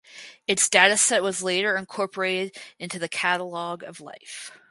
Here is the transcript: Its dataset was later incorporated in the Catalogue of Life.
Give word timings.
Its 0.47 0.67
dataset 0.67 1.21
was 1.21 1.43
later 1.43 1.77
incorporated 1.77 2.57
in 2.79 2.89
the 2.89 3.07
Catalogue 3.07 3.83
of 3.83 4.01
Life. 4.01 4.51